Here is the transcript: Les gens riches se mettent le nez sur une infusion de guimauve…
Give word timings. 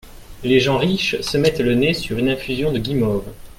Les 0.43 0.59
gens 0.59 0.79
riches 0.79 1.21
se 1.21 1.37
mettent 1.37 1.59
le 1.59 1.75
nez 1.75 1.93
sur 1.93 2.17
une 2.17 2.29
infusion 2.29 2.71
de 2.71 2.79
guimauve… 2.79 3.29